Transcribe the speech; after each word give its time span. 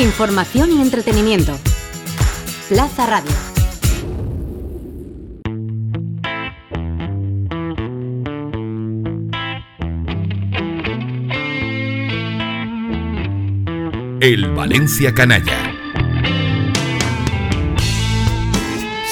Información 0.00 0.72
y 0.72 0.80
entretenimiento. 0.80 1.58
Plaza 2.70 3.06
Radio. 3.06 3.30
El 14.22 14.50
Valencia 14.54 15.12
Canalla. 15.12 15.74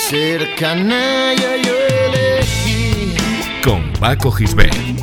Ser 0.08 0.54
canalla 0.54 1.56
yo 1.62 1.74
elegí. 2.06 3.14
Con 3.62 3.92
Paco 4.00 4.30
Gisbert. 4.30 4.97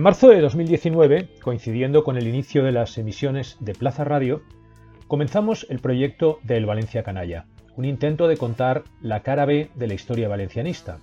En 0.00 0.04
marzo 0.04 0.30
de 0.30 0.40
2019, 0.40 1.28
coincidiendo 1.42 2.04
con 2.04 2.16
el 2.16 2.26
inicio 2.26 2.64
de 2.64 2.72
las 2.72 2.96
emisiones 2.96 3.58
de 3.60 3.74
Plaza 3.74 4.02
Radio, 4.02 4.40
comenzamos 5.08 5.66
el 5.68 5.78
proyecto 5.80 6.38
del 6.42 6.64
Valencia 6.64 7.02
Canalla, 7.02 7.44
un 7.76 7.84
intento 7.84 8.26
de 8.26 8.38
contar 8.38 8.84
la 9.02 9.20
cara 9.20 9.44
B 9.44 9.68
de 9.74 9.86
la 9.86 9.92
historia 9.92 10.26
valencianista. 10.26 11.00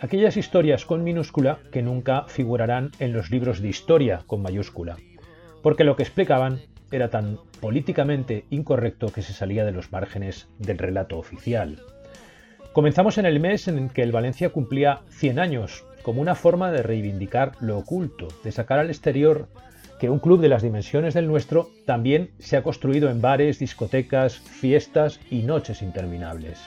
Aquellas 0.00 0.36
historias 0.36 0.84
con 0.84 1.04
minúscula 1.04 1.60
que 1.70 1.82
nunca 1.82 2.24
figurarán 2.26 2.90
en 2.98 3.12
los 3.12 3.30
libros 3.30 3.62
de 3.62 3.68
historia 3.68 4.24
con 4.26 4.42
mayúscula, 4.42 4.96
porque 5.62 5.84
lo 5.84 5.94
que 5.94 6.02
explicaban 6.02 6.62
era 6.90 7.10
tan 7.10 7.38
políticamente 7.60 8.46
incorrecto 8.50 9.12
que 9.12 9.22
se 9.22 9.34
salía 9.34 9.64
de 9.64 9.70
los 9.70 9.92
márgenes 9.92 10.48
del 10.58 10.78
relato 10.78 11.16
oficial. 11.16 11.78
Comenzamos 12.72 13.18
en 13.18 13.26
el 13.26 13.38
mes 13.38 13.68
en 13.68 13.88
que 13.88 14.02
el 14.02 14.10
Valencia 14.10 14.48
cumplía 14.48 15.02
100 15.10 15.38
años 15.38 15.84
como 16.02 16.20
una 16.20 16.34
forma 16.34 16.70
de 16.70 16.82
reivindicar 16.82 17.52
lo 17.60 17.78
oculto, 17.78 18.28
de 18.44 18.52
sacar 18.52 18.78
al 18.78 18.90
exterior 18.90 19.48
que 20.00 20.10
un 20.10 20.18
club 20.18 20.40
de 20.40 20.48
las 20.48 20.62
dimensiones 20.62 21.14
del 21.14 21.28
nuestro 21.28 21.70
también 21.86 22.30
se 22.40 22.56
ha 22.56 22.62
construido 22.62 23.08
en 23.08 23.20
bares, 23.20 23.58
discotecas, 23.58 24.38
fiestas 24.38 25.20
y 25.30 25.42
noches 25.42 25.80
interminables. 25.80 26.58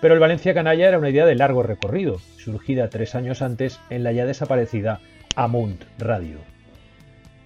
Pero 0.00 0.14
el 0.14 0.20
Valencia 0.20 0.54
Canalla 0.54 0.88
era 0.88 0.98
una 0.98 1.10
idea 1.10 1.26
de 1.26 1.34
largo 1.34 1.62
recorrido, 1.62 2.18
surgida 2.38 2.88
tres 2.88 3.14
años 3.14 3.42
antes 3.42 3.78
en 3.90 4.02
la 4.02 4.12
ya 4.12 4.24
desaparecida 4.24 5.00
Amunt 5.36 5.84
Radio. 5.98 6.38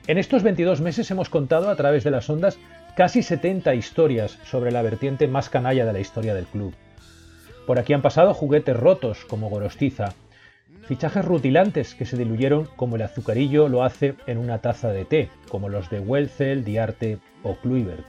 En 0.06 0.18
estos 0.18 0.44
22 0.44 0.80
meses 0.80 1.10
hemos 1.10 1.28
contado 1.28 1.68
a 1.68 1.74
través 1.76 2.04
de 2.04 2.12
las 2.12 2.30
ondas 2.30 2.58
casi 2.96 3.24
70 3.24 3.74
historias 3.74 4.38
sobre 4.44 4.70
la 4.70 4.82
vertiente 4.82 5.26
más 5.26 5.50
canalla 5.50 5.84
de 5.84 5.92
la 5.92 6.00
historia 6.00 6.32
del 6.32 6.46
club. 6.46 6.74
Por 7.66 7.80
aquí 7.80 7.92
han 7.92 8.02
pasado 8.02 8.32
juguetes 8.34 8.76
rotos 8.76 9.24
como 9.24 9.50
Gorostiza, 9.50 10.14
Fichajes 10.86 11.24
rutilantes 11.24 11.96
que 11.96 12.06
se 12.06 12.16
diluyeron 12.16 12.68
como 12.76 12.94
el 12.94 13.02
azucarillo 13.02 13.68
lo 13.68 13.82
hace 13.82 14.14
en 14.28 14.38
una 14.38 14.58
taza 14.58 14.92
de 14.92 15.04
té, 15.04 15.30
como 15.48 15.68
los 15.68 15.90
de 15.90 15.98
Welzel, 15.98 16.64
Diarte 16.64 17.18
o 17.42 17.56
Kluivert. 17.56 18.06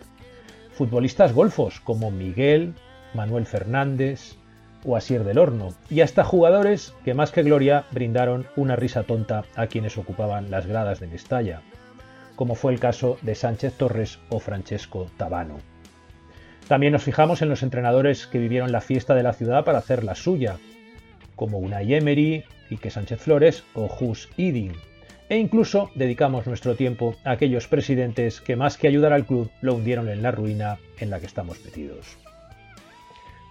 Futbolistas 0.73 1.34
golfos 1.34 1.80
como 1.80 2.11
Miguel, 2.11 2.75
Manuel 3.16 3.47
Fernández 3.47 4.36
o 4.86 4.95
Asier 4.95 5.23
del 5.23 5.39
Horno. 5.39 5.69
Y 5.89 6.02
hasta 6.02 6.23
jugadores 6.23 6.94
que 7.03 7.16
más 7.16 7.31
que 7.31 7.42
gloria 7.42 7.86
brindaron 7.89 8.45
una 8.56 8.75
risa 8.75 9.02
tonta 9.02 9.44
a 9.56 9.66
quienes 9.66 9.97
ocupaban 9.97 10.52
las 10.52 10.67
gradas 10.67 11.00
de 11.00 11.08
Mestalla, 11.08 11.64
como 12.36 12.53
fue 12.53 12.73
el 12.73 12.80
caso 12.80 13.17
de 13.23 13.34
Sánchez 13.34 13.73
Torres 13.73 14.19
o 14.30 14.39
Francesco 14.39 15.09
Tabano. 15.17 15.58
También 16.67 16.94
nos 16.94 17.02
fijamos 17.02 17.41
en 17.41 17.50
los 17.50 17.64
entrenadores 17.64 18.28
que 18.28 18.38
vivieron 18.38 18.72
la 18.72 18.81
fiesta 18.81 19.16
de 19.16 19.23
la 19.23 19.34
ciudad 19.34 19.66
para 19.66 19.80
hacer 19.80 20.03
la 20.03 20.14
suya, 20.14 20.58
como 21.36 21.58
Unai 21.58 21.95
Emery, 21.95 22.44
que 22.76 22.90
Sánchez 22.90 23.22
Flores 23.22 23.64
o 23.73 23.86
Hus 23.86 24.28
Iding. 24.36 24.73
E 25.30 25.38
incluso 25.38 25.90
dedicamos 25.96 26.46
nuestro 26.48 26.76
tiempo 26.76 27.16
a 27.24 27.31
aquellos 27.31 27.68
presidentes 27.68 28.41
que 28.41 28.58
más 28.58 28.78
que 28.78 28.90
ayudar 28.90 29.14
al 29.14 29.25
club 29.25 29.50
lo 29.62 29.75
hundieron 29.75 30.09
en 30.09 30.22
la 30.22 30.31
ruina 30.31 30.78
en 31.00 31.09
la 31.09 31.22
que 31.22 31.25
estamos 31.25 31.64
metidos. 31.64 32.18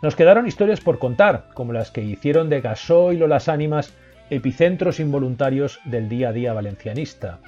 Nos 0.02 0.14
quedaron 0.14 0.46
historias 0.46 0.80
por 0.80 0.98
contar, 0.98 1.48
como 1.54 1.72
las 1.72 1.90
que 1.90 2.02
hicieron 2.02 2.50
de 2.50 2.60
Gasoil 2.60 3.22
o 3.22 3.26
Las 3.26 3.48
Ánimas 3.48 3.94
epicentros 4.28 5.00
involuntarios 5.00 5.80
del 5.84 6.08
día 6.08 6.28
a 6.28 6.32
día 6.32 6.52
valencianista, 6.52 7.38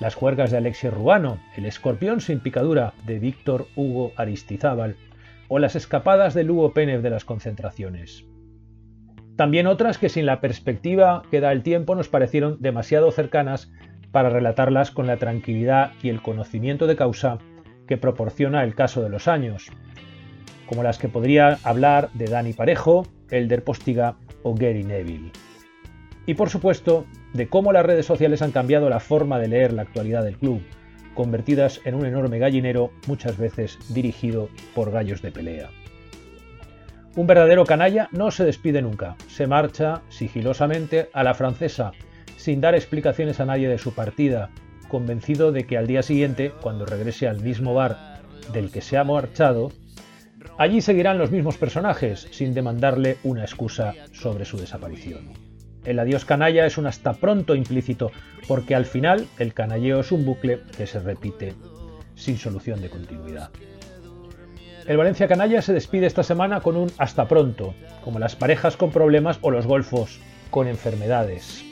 las 0.00 0.14
juergas 0.14 0.50
de 0.50 0.58
Alexis 0.58 0.92
Ruano, 0.92 1.38
el 1.56 1.66
escorpión 1.66 2.20
sin 2.20 2.40
picadura 2.40 2.94
de 3.04 3.18
Víctor 3.18 3.66
Hugo 3.76 4.12
Aristizábal, 4.16 4.96
o 5.48 5.58
las 5.58 5.76
escapadas 5.76 6.32
de 6.32 6.44
Lugo 6.44 6.72
Pérez 6.72 7.02
de 7.02 7.10
las 7.10 7.24
concentraciones. 7.24 8.24
También 9.40 9.66
otras 9.66 9.96
que 9.96 10.10
sin 10.10 10.26
la 10.26 10.42
perspectiva 10.42 11.22
que 11.30 11.40
da 11.40 11.50
el 11.50 11.62
tiempo 11.62 11.94
nos 11.94 12.10
parecieron 12.10 12.58
demasiado 12.60 13.10
cercanas 13.10 13.72
para 14.12 14.28
relatarlas 14.28 14.90
con 14.90 15.06
la 15.06 15.16
tranquilidad 15.16 15.92
y 16.02 16.10
el 16.10 16.20
conocimiento 16.20 16.86
de 16.86 16.94
causa 16.94 17.38
que 17.88 17.96
proporciona 17.96 18.62
el 18.64 18.74
caso 18.74 19.00
de 19.00 19.08
los 19.08 19.28
años, 19.28 19.72
como 20.66 20.82
las 20.82 20.98
que 20.98 21.08
podría 21.08 21.56
hablar 21.64 22.10
de 22.12 22.26
Dani 22.26 22.52
Parejo, 22.52 23.06
Elder 23.30 23.64
Postiga 23.64 24.16
o 24.42 24.54
Gary 24.54 24.84
Neville. 24.84 25.32
Y 26.26 26.34
por 26.34 26.50
supuesto, 26.50 27.06
de 27.32 27.48
cómo 27.48 27.72
las 27.72 27.86
redes 27.86 28.04
sociales 28.04 28.42
han 28.42 28.52
cambiado 28.52 28.90
la 28.90 29.00
forma 29.00 29.38
de 29.38 29.48
leer 29.48 29.72
la 29.72 29.80
actualidad 29.80 30.22
del 30.22 30.36
club, 30.36 30.60
convertidas 31.14 31.80
en 31.86 31.94
un 31.94 32.04
enorme 32.04 32.40
gallinero 32.40 32.90
muchas 33.06 33.38
veces 33.38 33.78
dirigido 33.88 34.50
por 34.74 34.90
gallos 34.90 35.22
de 35.22 35.32
pelea. 35.32 35.70
Un 37.16 37.26
verdadero 37.26 37.64
canalla 37.64 38.08
no 38.12 38.30
se 38.30 38.44
despide 38.44 38.82
nunca, 38.82 39.16
se 39.26 39.48
marcha 39.48 40.02
sigilosamente 40.10 41.10
a 41.12 41.24
la 41.24 41.34
francesa, 41.34 41.90
sin 42.36 42.60
dar 42.60 42.76
explicaciones 42.76 43.40
a 43.40 43.46
nadie 43.46 43.68
de 43.68 43.78
su 43.78 43.92
partida, 43.92 44.50
convencido 44.88 45.50
de 45.50 45.64
que 45.64 45.76
al 45.76 45.88
día 45.88 46.02
siguiente, 46.02 46.52
cuando 46.60 46.86
regrese 46.86 47.26
al 47.26 47.40
mismo 47.40 47.74
bar 47.74 48.20
del 48.52 48.70
que 48.70 48.80
se 48.80 48.96
ha 48.96 49.02
marchado, 49.02 49.72
allí 50.56 50.80
seguirán 50.80 51.18
los 51.18 51.32
mismos 51.32 51.58
personajes, 51.58 52.28
sin 52.30 52.54
demandarle 52.54 53.16
una 53.24 53.42
excusa 53.42 53.94
sobre 54.12 54.44
su 54.44 54.56
desaparición. 54.56 55.32
El 55.84 55.98
adiós 55.98 56.24
canalla 56.24 56.64
es 56.64 56.78
un 56.78 56.86
hasta 56.86 57.14
pronto 57.14 57.56
implícito, 57.56 58.12
porque 58.46 58.74
al 58.76 58.86
final 58.86 59.26
el 59.38 59.52
canalleo 59.52 60.00
es 60.00 60.12
un 60.12 60.24
bucle 60.24 60.60
que 60.76 60.86
se 60.86 61.00
repite 61.00 61.54
sin 62.14 62.38
solución 62.38 62.80
de 62.80 62.90
continuidad. 62.90 63.50
El 64.90 64.96
Valencia 64.96 65.28
Canalla 65.28 65.62
se 65.62 65.72
despide 65.72 66.08
esta 66.08 66.24
semana 66.24 66.62
con 66.62 66.76
un 66.76 66.90
hasta 66.98 67.28
pronto, 67.28 67.74
como 68.02 68.18
las 68.18 68.34
parejas 68.34 68.76
con 68.76 68.90
problemas 68.90 69.38
o 69.40 69.52
los 69.52 69.64
golfos 69.64 70.18
con 70.50 70.66
enfermedades. 70.66 71.64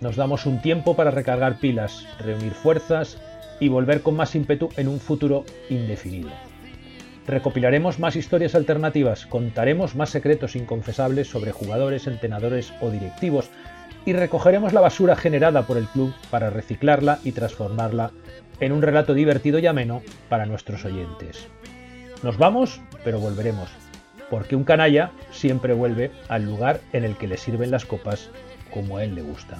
Nos 0.00 0.16
damos 0.16 0.46
un 0.46 0.62
tiempo 0.62 0.96
para 0.96 1.10
recargar 1.10 1.58
pilas, 1.58 2.06
reunir 2.18 2.52
fuerzas 2.52 3.18
y 3.60 3.68
volver 3.68 4.00
con 4.00 4.16
más 4.16 4.34
ímpetu 4.34 4.70
en 4.78 4.88
un 4.88 5.00
futuro 5.00 5.44
indefinido. 5.68 6.30
Recopilaremos 7.26 7.98
más 7.98 8.16
historias 8.16 8.54
alternativas, 8.54 9.26
contaremos 9.26 9.94
más 9.94 10.08
secretos 10.08 10.56
inconfesables 10.56 11.28
sobre 11.28 11.52
jugadores, 11.52 12.06
entrenadores 12.06 12.72
o 12.80 12.88
directivos 12.88 13.50
y 14.06 14.14
recogeremos 14.14 14.72
la 14.72 14.80
basura 14.80 15.14
generada 15.14 15.66
por 15.66 15.76
el 15.76 15.88
club 15.88 16.14
para 16.30 16.48
reciclarla 16.48 17.18
y 17.22 17.32
transformarla 17.32 18.12
en 18.60 18.72
un 18.72 18.80
relato 18.80 19.12
divertido 19.12 19.58
y 19.58 19.66
ameno 19.66 20.00
para 20.30 20.46
nuestros 20.46 20.86
oyentes. 20.86 21.50
Nos 22.22 22.38
vamos, 22.38 22.80
pero 23.02 23.18
volveremos, 23.18 23.68
porque 24.30 24.54
un 24.54 24.62
canalla 24.62 25.10
siempre 25.32 25.74
vuelve 25.74 26.12
al 26.28 26.44
lugar 26.44 26.80
en 26.92 27.02
el 27.02 27.16
que 27.16 27.26
le 27.26 27.36
sirven 27.36 27.72
las 27.72 27.84
copas 27.84 28.30
como 28.72 28.96
a 28.96 29.04
él 29.04 29.16
le 29.16 29.22
gusta. 29.22 29.58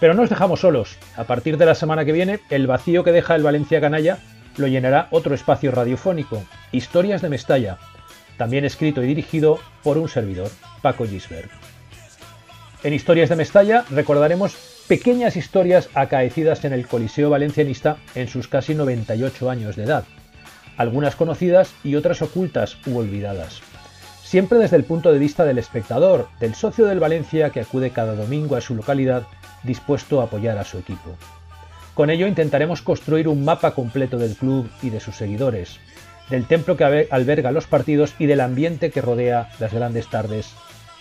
Pero 0.00 0.14
no 0.14 0.22
os 0.22 0.30
dejamos 0.30 0.60
solos. 0.60 0.96
A 1.16 1.24
partir 1.24 1.58
de 1.58 1.66
la 1.66 1.74
semana 1.74 2.04
que 2.04 2.12
viene, 2.12 2.40
el 2.48 2.66
vacío 2.66 3.04
que 3.04 3.12
deja 3.12 3.36
el 3.36 3.42
Valencia 3.42 3.80
Canalla 3.80 4.18
lo 4.56 4.66
llenará 4.66 5.08
otro 5.10 5.34
espacio 5.34 5.70
radiofónico, 5.70 6.42
Historias 6.72 7.22
de 7.22 7.28
Mestalla, 7.28 7.78
también 8.36 8.64
escrito 8.64 9.02
y 9.02 9.06
dirigido 9.06 9.60
por 9.82 9.98
un 9.98 10.08
servidor, 10.08 10.50
Paco 10.82 11.06
Gisbert. 11.06 11.50
En 12.82 12.94
Historias 12.94 13.28
de 13.28 13.36
Mestalla 13.36 13.84
recordaremos 13.90 14.56
pequeñas 14.88 15.36
historias 15.36 15.88
acaecidas 15.94 16.64
en 16.64 16.72
el 16.72 16.86
Coliseo 16.86 17.30
Valencianista 17.30 17.98
en 18.14 18.28
sus 18.28 18.48
casi 18.48 18.74
98 18.74 19.50
años 19.50 19.76
de 19.76 19.84
edad, 19.84 20.04
algunas 20.78 21.14
conocidas 21.14 21.72
y 21.84 21.94
otras 21.94 22.22
ocultas 22.22 22.78
u 22.86 22.96
olvidadas. 22.96 23.60
Siempre 24.24 24.58
desde 24.58 24.76
el 24.76 24.84
punto 24.84 25.12
de 25.12 25.18
vista 25.18 25.44
del 25.44 25.58
espectador, 25.58 26.28
del 26.40 26.54
socio 26.54 26.86
del 26.86 27.00
Valencia 27.00 27.50
que 27.50 27.60
acude 27.60 27.90
cada 27.90 28.14
domingo 28.14 28.56
a 28.56 28.60
su 28.60 28.74
localidad 28.74 29.24
dispuesto 29.62 30.20
a 30.20 30.24
apoyar 30.24 30.58
a 30.58 30.64
su 30.64 30.78
equipo. 30.78 31.16
Con 31.94 32.10
ello 32.10 32.26
intentaremos 32.26 32.82
construir 32.82 33.28
un 33.28 33.44
mapa 33.44 33.72
completo 33.74 34.18
del 34.18 34.36
club 34.36 34.70
y 34.82 34.90
de 34.90 35.00
sus 35.00 35.16
seguidores, 35.16 35.80
del 36.30 36.46
templo 36.46 36.76
que 36.76 37.08
alberga 37.10 37.50
los 37.50 37.66
partidos 37.66 38.14
y 38.18 38.26
del 38.26 38.40
ambiente 38.40 38.90
que 38.90 39.02
rodea 39.02 39.50
las 39.58 39.72
grandes 39.72 40.08
tardes 40.08 40.52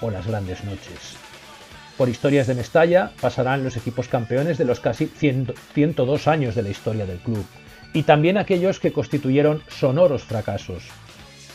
o 0.01 0.09
las 0.09 0.25
grandes 0.27 0.63
noches. 0.63 1.15
Por 1.97 2.09
historias 2.09 2.47
de 2.47 2.55
Mestalla 2.55 3.11
pasarán 3.21 3.63
los 3.63 3.77
equipos 3.77 4.07
campeones 4.07 4.57
de 4.57 4.65
los 4.65 4.79
casi 4.79 5.05
102 5.05 6.27
años 6.27 6.55
de 6.55 6.63
la 6.63 6.69
historia 6.69 7.05
del 7.05 7.19
club, 7.19 7.45
y 7.93 8.03
también 8.03 8.37
aquellos 8.37 8.79
que 8.79 8.93
constituyeron 8.93 9.61
sonoros 9.67 10.23
fracasos, 10.23 10.83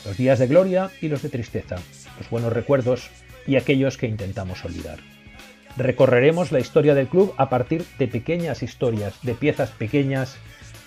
los 0.05 0.17
días 0.17 0.39
de 0.39 0.47
gloria 0.47 0.91
y 1.01 1.09
los 1.09 1.23
de 1.23 1.31
tristeza, 1.31 1.77
los 2.19 2.29
buenos 2.29 2.53
recuerdos 2.53 3.11
y 3.47 3.57
aquellos 3.57 3.97
que 3.97 4.07
intentamos 4.07 4.65
olvidar. 4.65 5.14
Recorreremos 5.77 6.53
la 6.53 6.61
historia 6.61 6.95
del 6.95 7.09
club 7.09 7.35
a 7.37 7.49
partir 7.49 7.85
de 7.99 8.07
pequeñas 8.07 8.63
historias, 8.63 9.15
de 9.23 9.35
piezas 9.35 9.71
pequeñas 9.71 10.37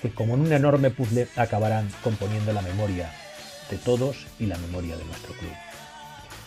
que 0.02 0.12
como 0.12 0.36
en 0.36 0.42
un 0.42 0.54
enorme 0.54 0.92
puzzle 0.92 1.28
acabarán 1.36 1.90
componiendo 2.04 2.54
la 2.54 2.62
memoria 2.62 3.12
de 3.70 3.78
todos 3.78 4.28
y 4.40 4.46
la 4.46 4.58
memoria 4.58 4.96
de 4.96 5.04
nuestro 5.06 5.34
club. 5.34 5.52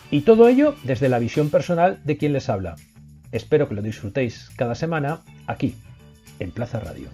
Y 0.09 0.21
todo 0.21 0.47
ello 0.47 0.75
desde 0.83 1.07
la 1.07 1.19
visión 1.19 1.49
personal 1.49 1.99
de 2.03 2.17
quien 2.17 2.33
les 2.33 2.49
habla. 2.49 2.75
Espero 3.31 3.69
que 3.69 3.75
lo 3.75 3.81
disfrutéis 3.81 4.49
cada 4.57 4.75
semana 4.75 5.21
aquí, 5.47 5.75
en 6.39 6.51
Plaza 6.51 6.79
Radio. 6.79 7.09